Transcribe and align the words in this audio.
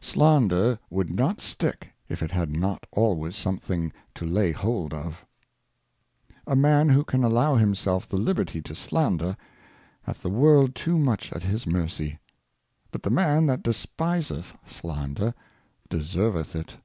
SLANDER 0.00 0.78
would 0.88 1.10
not 1.10 1.38
stick, 1.38 1.88
if 2.08 2.22
it 2.22 2.30
had 2.30 2.48
not 2.50 2.86
always 2.92 3.36
something 3.36 3.90
Slander. 3.92 3.96
to 4.14 4.26
lay 4.26 4.50
hold 4.50 4.94
of. 4.94 5.26
A 6.46 6.56
Man 6.56 6.88
who 6.88 7.04
can 7.04 7.22
allow 7.22 7.56
himself 7.56 8.08
the 8.08 8.16
Liberty 8.16 8.62
to 8.62 8.74
slander, 8.74 9.36
hath 10.04 10.22
the 10.22 10.30
World 10.30 10.74
too 10.74 10.96
much 10.98 11.30
at 11.34 11.42
his 11.42 11.66
Mercy. 11.66 12.18
But 12.90 13.02
the 13.02 13.10
Man 13.10 13.44
that 13.48 13.62
despiseth 13.62 14.54
Slander 14.66 15.34
deserveth 15.90 16.56
it. 16.56 16.76